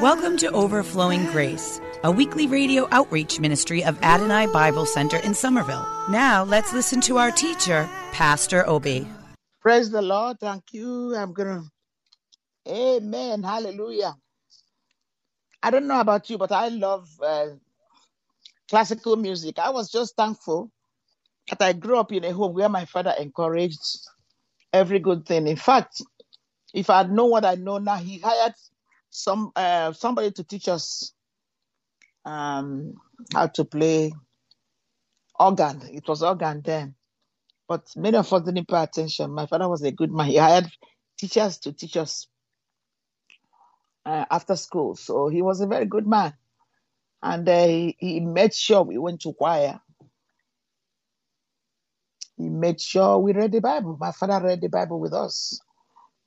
[0.00, 5.86] Welcome to Overflowing Grace, a weekly radio outreach ministry of Adonai Bible Center in Somerville.
[6.08, 9.06] Now let's listen to our teacher, Pastor Obi.
[9.60, 10.40] Praise the Lord.
[10.40, 11.14] Thank you.
[11.14, 11.48] I'm going
[12.66, 12.72] to.
[12.72, 13.42] Amen.
[13.42, 14.14] Hallelujah.
[15.62, 17.48] I don't know about you, but I love uh,
[18.70, 19.58] classical music.
[19.58, 20.70] I was just thankful
[21.50, 23.98] that I grew up in a home where my father encouraged
[24.72, 25.46] every good thing.
[25.46, 26.00] In fact,
[26.72, 28.54] if I know what I know now, he hired
[29.10, 31.12] some uh, somebody to teach us
[32.24, 32.94] um,
[33.34, 34.12] how to play
[35.38, 35.82] organ.
[35.92, 36.94] It was organ then,
[37.68, 39.32] but many of us didn't pay attention.
[39.32, 40.28] My father was a good man.
[40.28, 40.68] He hired
[41.18, 42.28] teachers to teach us
[44.06, 46.34] uh, after school, so he was a very good man,
[47.22, 49.80] and uh, he, he made sure we went to choir.
[52.38, 53.96] He made sure we read the Bible.
[54.00, 55.60] My father read the Bible with us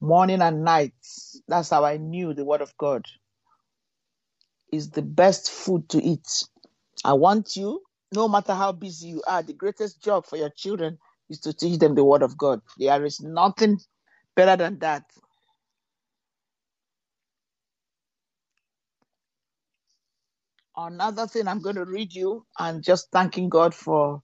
[0.04, 0.94] morning and night.
[1.48, 3.06] That's how I knew the Word of God
[4.72, 6.28] is the best food to eat.
[7.06, 7.82] I want you,
[8.14, 10.98] no matter how busy you are, the greatest job for your children
[11.30, 12.62] is to teach them the Word of God.
[12.78, 13.80] There is nothing
[14.36, 15.04] better than that.
[20.76, 24.22] Another thing I'm going to read you and just thanking God for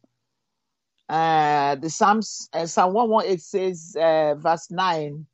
[1.07, 2.49] uh, the Psalms.
[2.53, 5.25] Uh, Psalm 118 says, uh, verse 9,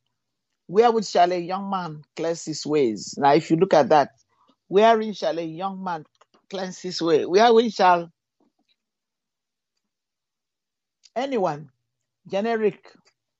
[0.67, 3.15] Wherewith shall a young man cleanse his ways?
[3.17, 4.11] Now, if you look at that,
[4.67, 6.05] wherein shall a young man
[6.49, 7.25] cleanse his way?
[7.25, 8.11] Wherein shall
[11.15, 11.69] anyone,
[12.27, 12.91] generic,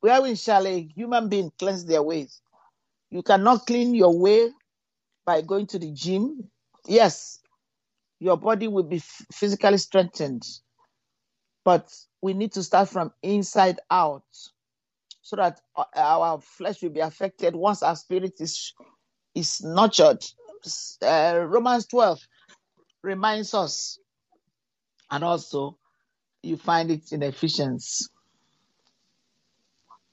[0.02, 2.42] wherein shall a human being cleanse their ways?
[3.10, 4.52] You cannot clean your way
[5.26, 6.50] by going to the gym.
[6.88, 7.40] Yes,
[8.20, 9.00] your body will be
[9.34, 10.44] physically strengthened,
[11.64, 14.24] but we need to start from inside out
[15.26, 18.74] so that uh, our flesh will be affected once our spirit is
[19.34, 20.24] is nurtured.
[21.02, 22.20] Uh, Romans 12
[23.02, 23.98] reminds us,
[25.10, 25.80] and also
[26.44, 28.08] you find it in Ephesians,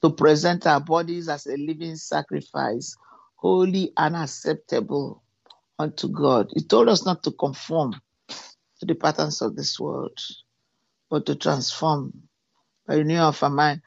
[0.01, 2.97] to present our bodies as a living sacrifice,
[3.37, 5.23] holy and acceptable
[5.79, 6.49] unto God.
[6.55, 8.01] He told us not to conform
[8.81, 10.19] to the patterns of this world,
[11.11, 12.15] but to transform
[12.87, 13.83] by renewing of our mind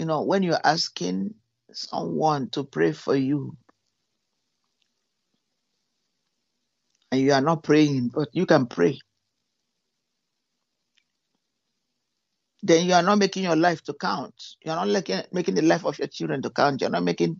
[0.00, 1.34] you know, when you're asking
[1.72, 3.54] someone to pray for you,
[7.12, 8.98] and you are not praying, but you can pray,
[12.62, 14.34] then you are not making your life to count.
[14.64, 16.80] You're not making, making the life of your children to count.
[16.80, 17.38] You're not making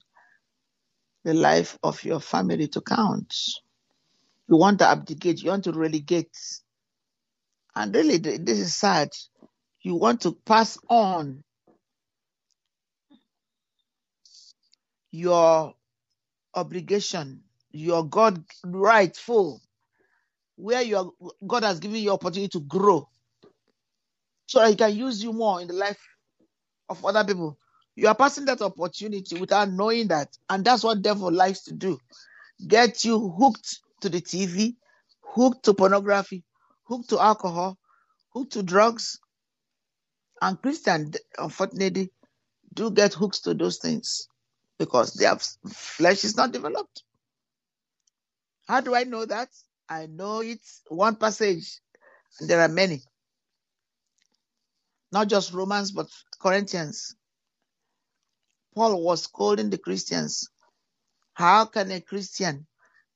[1.24, 3.34] the life of your family to count.
[4.48, 6.36] You want to abdicate, you want to relegate.
[7.74, 9.08] And really, this is sad.
[9.80, 11.42] You want to pass on
[15.10, 15.74] your
[16.54, 19.60] obligation, your God rightful,
[20.56, 21.12] where your
[21.46, 23.08] God has given you opportunity to grow,
[24.46, 26.00] so that He can use you more in the life
[26.88, 27.58] of other people.
[27.96, 31.98] You are passing that opportunity without knowing that, and that's what devil likes to do:
[32.66, 34.76] get you hooked to the TV,
[35.22, 36.44] hooked to pornography,
[36.84, 37.78] hooked to alcohol,
[38.30, 39.18] hooked to drugs.
[40.42, 42.10] And Christians, unfortunately,
[42.72, 44.26] do get hooked to those things
[44.80, 45.36] because their
[45.68, 47.02] flesh is not developed.
[48.66, 49.50] How do I know that?
[49.90, 51.80] I know it's one passage,
[52.40, 53.02] and there are many.
[55.12, 56.06] Not just Romans, but
[56.40, 57.14] Corinthians.
[58.74, 60.48] Paul was scolding the Christians.
[61.34, 62.66] How can a Christian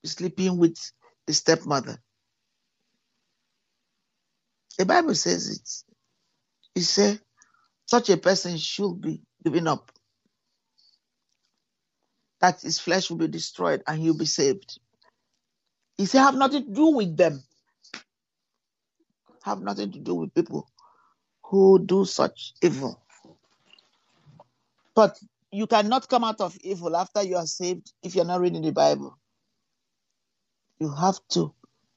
[0.03, 0.77] be sleeping with
[1.25, 1.97] the stepmother?
[4.77, 6.79] The Bible says it.
[6.79, 7.19] It says
[7.87, 9.91] such a person should be given up
[12.45, 14.79] that his flesh will be destroyed and he'll be saved.
[15.97, 17.43] He said, have nothing to do with them.
[19.43, 20.69] Have nothing to do with people
[21.43, 23.01] who do such evil.
[24.93, 25.17] But
[25.51, 28.71] you cannot come out of evil after you are saved if you're not reading the
[28.71, 29.17] Bible.
[30.79, 31.51] You have to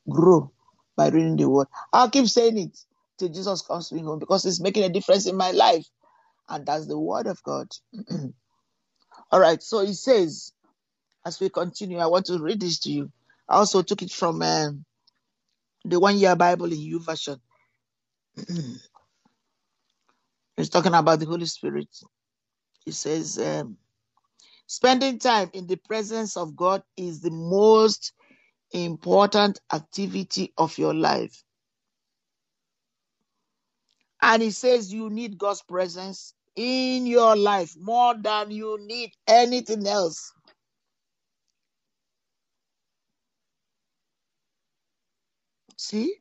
[0.08, 0.50] grow
[0.96, 1.66] by reading the word.
[1.92, 2.78] I'll keep saying it
[3.18, 5.86] till Jesus comes to me home because it's making a difference in my life.
[6.48, 7.68] And that's the word of God.
[9.30, 10.52] All right, so he says,
[11.26, 13.12] as we continue, I want to read this to you.
[13.48, 14.84] I also took it from um,
[15.84, 17.40] the one year Bible in U YouVersion.
[20.56, 21.88] He's talking about the Holy Spirit.
[22.84, 23.76] He says, um,
[24.66, 28.12] spending time in the presence of God is the most
[28.72, 31.42] important activity of your life.
[34.22, 39.86] And he says you need God's presence in your life more than you need anything
[39.86, 40.32] else.
[45.76, 46.16] See,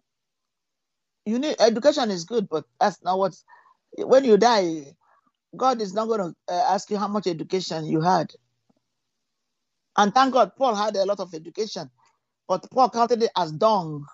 [1.26, 3.36] you need education is good, but that's not what.
[3.98, 4.96] When you die,
[5.56, 8.32] God is not going to uh, ask you how much education you had.
[9.98, 11.90] And thank God, Paul had a lot of education,
[12.48, 14.06] but Paul counted it as dung,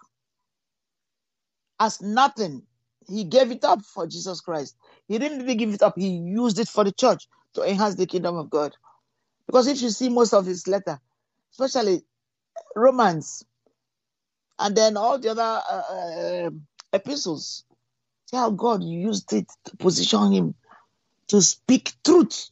[1.79, 2.63] as nothing.
[3.07, 4.75] He gave it up for Jesus Christ.
[5.07, 8.05] He didn't really give it up, he used it for the church to enhance the
[8.07, 8.75] kingdom of God.
[9.47, 10.99] Because if you see most of his letter,
[11.51, 12.03] especially
[12.75, 13.45] Romans,
[14.59, 15.83] and then all the other uh,
[16.47, 16.49] uh,
[16.93, 17.65] epistles,
[18.27, 20.55] see how God used it to position him
[21.29, 22.49] to speak truth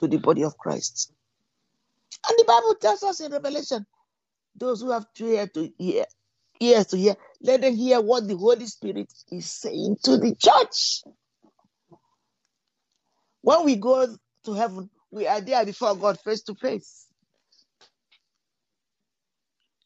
[0.00, 1.12] to the body of Christ.
[2.28, 3.86] And the Bible tells us in Revelation,
[4.56, 6.04] those who have ears to hear,
[6.60, 11.02] ears to hear, let them hear what the Holy Spirit is saying to the church.
[13.42, 17.06] When we go to heaven, we are there before God face to face.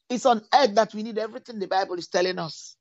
[0.09, 2.77] It's on earth that we need everything the Bible is telling us.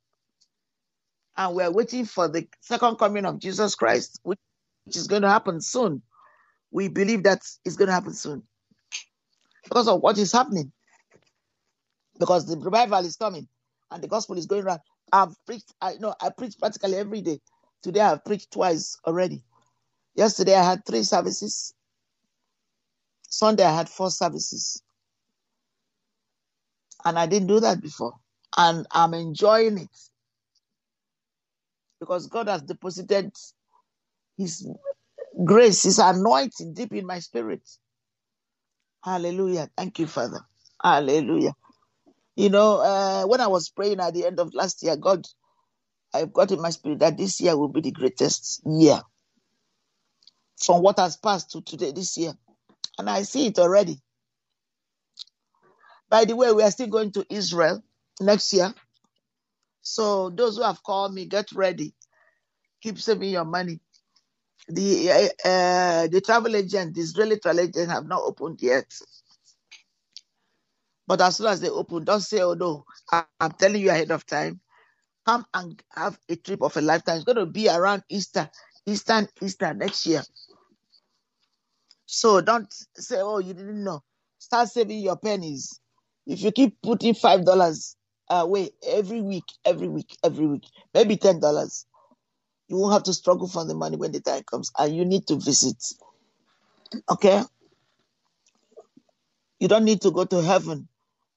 [1.38, 4.40] And we're waiting for the second coming of Jesus Christ, which
[4.88, 6.02] is going to happen soon.
[6.72, 8.44] We believe that it's going to happen soon
[9.64, 10.72] because of what is happening.
[12.20, 13.48] Because the revival is coming
[13.92, 14.82] and the gospel is going around.
[15.14, 17.40] I've preached, I know I preach practically every day.
[17.84, 19.44] Today I've preached twice already.
[20.16, 21.74] Yesterday I had three services.
[23.30, 24.82] Sunday I had four services.
[27.06, 28.14] And I didn't do that before.
[28.58, 29.90] And I'm enjoying it.
[32.00, 33.32] Because God has deposited
[34.38, 34.68] His
[35.46, 37.62] grace, His anointing deep in my spirit.
[39.04, 39.70] Hallelujah.
[39.78, 40.42] Thank you, Father.
[40.84, 41.54] Hallelujah.
[42.42, 45.26] You know, uh, when I was praying at the end of last year, God,
[46.14, 49.02] I've got in my spirit that this year will be the greatest year
[50.64, 52.34] from what has passed to today, this year.
[53.00, 54.00] And I see it already.
[56.10, 57.84] By the way, we are still going to Israel
[58.22, 58.74] next year.
[59.82, 61.94] So those who have called me, get ready.
[62.84, 63.80] Keep saving your money.
[64.70, 65.12] The
[65.46, 68.86] uh, uh, the travel agent, the Israeli travel agent, have not opened yet.
[71.12, 72.86] But as soon as they open, don't say, "Oh no,
[73.42, 74.62] I'm telling you ahead of time."
[75.26, 77.18] Come and have a trip of a lifetime.
[77.18, 78.50] It's going to be around Easter,
[78.88, 80.24] Easter, Easter next year.
[82.08, 84.04] So don't say, "Oh, you didn't know."
[84.40, 85.80] Start saving your pennies.
[86.28, 87.98] If you keep putting five dollars
[88.30, 91.88] away every week, every week, every week, maybe ten dollars,
[92.70, 95.28] you won't have to struggle for the money when the time comes, and you need
[95.28, 95.84] to visit.
[97.12, 97.44] Okay,
[99.60, 100.90] you don't need to go to heaven.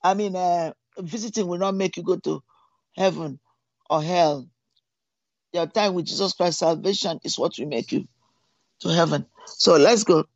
[0.05, 2.43] I mean, uh, visiting will not make you go to
[2.97, 3.41] heaven
[3.91, 4.49] or hell.
[5.53, 8.07] Your time with Jesus Christ, salvation is what will make you
[8.81, 9.27] to heaven.
[9.47, 10.27] So let's go.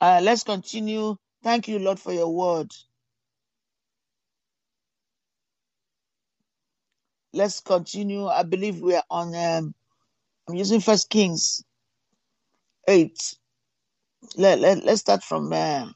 [0.00, 1.16] Uh, let's continue.
[1.42, 2.70] Thank you, Lord, for your word.
[7.32, 8.26] Let's continue.
[8.26, 9.34] I believe we are on.
[9.34, 9.74] Um,
[10.48, 11.62] I'm using First Kings
[12.88, 13.36] eight.
[14.36, 15.88] Let, let, let's start from uh,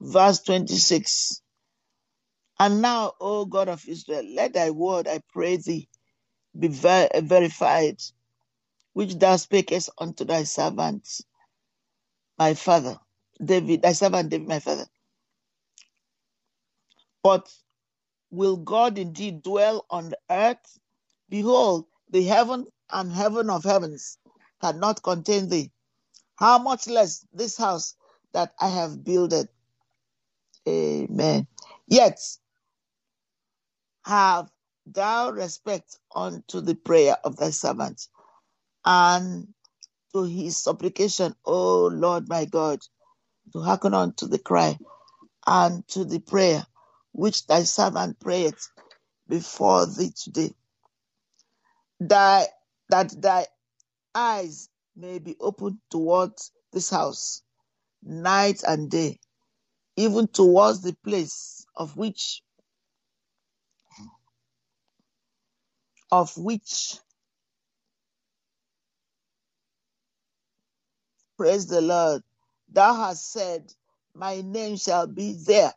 [0.00, 1.42] verse 26.
[2.60, 5.88] And now, O God of Israel, let thy word, I pray thee,
[6.58, 7.98] be ver- verified,
[8.94, 11.08] which thou speakest unto thy servant,
[12.38, 12.98] my father,
[13.44, 14.86] David, thy servant David, my father.
[17.22, 17.48] But
[18.30, 20.78] will God indeed dwell on the earth?
[21.30, 24.18] Behold, the heaven and heaven of heavens
[24.62, 25.72] cannot contain thee.
[26.36, 27.96] How much less this house
[28.32, 29.48] that I have builded?
[31.88, 32.18] Yet
[34.04, 34.50] have
[34.86, 38.08] thou respect unto the prayer of thy servant
[38.84, 39.48] and
[40.14, 42.80] to his supplication, O Lord my God,
[43.52, 44.78] to hearken unto the cry
[45.46, 46.66] and to the prayer
[47.12, 48.54] which thy servant prayed
[49.28, 50.54] before thee today.
[52.00, 52.46] Thy,
[52.90, 53.46] that thy
[54.14, 57.42] eyes may be opened towards this house
[58.02, 59.20] night and day,
[60.00, 62.42] even towards the place of which
[66.12, 66.96] of which
[71.38, 72.22] praise the Lord
[72.72, 73.72] thou hast said
[74.14, 75.72] my name shall be there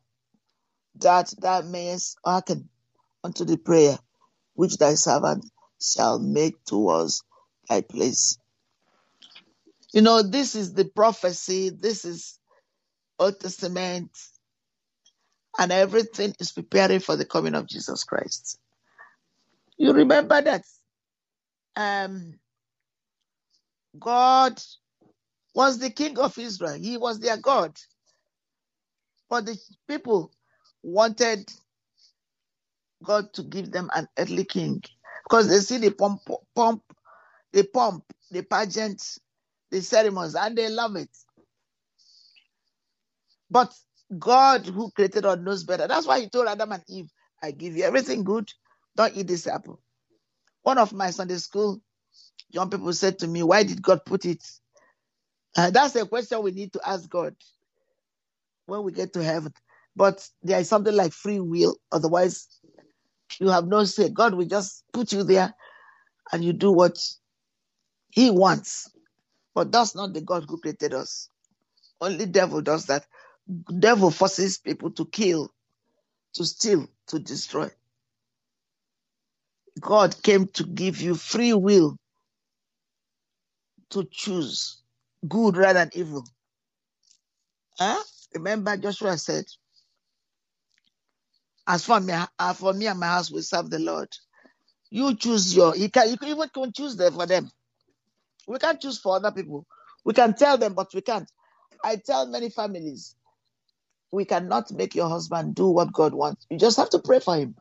[0.98, 2.70] that thou mayest hearken
[3.24, 3.98] unto the prayer
[4.56, 5.46] which thy servant
[5.82, 7.24] shall make towards
[7.70, 8.38] thy place.
[9.94, 12.40] You know, this is the prophecy, this is
[13.20, 14.12] Old Testament,
[15.60, 18.60] and everything is preparing for the coming of Jesus Christ.
[19.78, 20.64] You remember that
[21.76, 22.40] um,
[24.00, 24.62] God
[25.56, 27.78] was the king of Israel, he was their God.
[29.30, 30.32] But the people
[30.84, 31.52] wanted
[33.04, 34.84] God to give them an earthly king
[35.26, 36.22] because they see the pump,
[37.54, 39.20] the pomp, the pageants,
[39.72, 41.10] the ceremonies, and they love it.
[43.54, 43.74] But
[44.20, 45.88] God, who created us, knows better.
[45.88, 47.12] That's why He told Adam and Eve,
[47.44, 48.52] "I give you everything good.
[48.98, 49.82] Don't eat this apple."
[50.64, 51.82] One of my Sunday school
[52.52, 54.44] young people said to me, "Why did God put it?"
[55.58, 57.36] Uh, that's a question we need to ask God
[58.68, 59.54] when we get to heaven.
[59.96, 61.78] But there is something like free will.
[61.92, 62.48] Otherwise,
[63.40, 64.10] you have no say.
[64.10, 65.54] God will just put you there
[66.34, 67.00] and you do what
[68.12, 68.90] He wants.
[69.56, 71.30] But that's not the God who created us.
[72.02, 73.06] Only devil does that.
[73.80, 75.52] Devil forces people to kill,
[76.36, 77.70] to steal, to destroy.
[79.80, 81.98] God came to give you free will
[83.92, 84.84] to choose
[85.28, 86.26] good rather than evil.
[87.80, 88.02] Huh?
[88.36, 89.46] Remember, Joshua said,
[91.68, 94.10] As for me, uh, for me and my house, we serve the Lord.
[94.92, 97.50] You choose your, you can, you can even can choose them for them.
[98.48, 99.66] We can't choose for other people.
[100.06, 101.30] We can tell them, but we can't.
[101.84, 103.16] I tell many families,
[104.14, 106.46] we cannot make your husband do what God wants.
[106.50, 107.56] You just have to pray for him.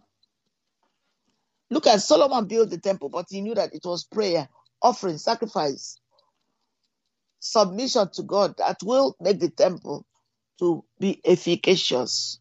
[1.70, 4.48] Look at Solomon built the temple, but he knew that it was prayer,
[4.82, 5.98] offering, sacrifice,
[7.40, 10.04] submission to God that will make the temple
[10.58, 12.38] to be efficacious,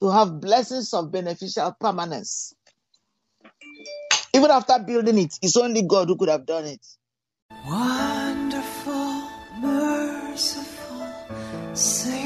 [0.00, 2.52] to have blessings of beneficial permanence.
[4.34, 6.84] Even after building it, it's only God who could have done it.
[7.64, 9.22] Wonderful,
[9.60, 11.06] merciful
[11.74, 12.25] Savior,